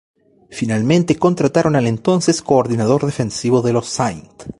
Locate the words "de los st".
3.61-4.29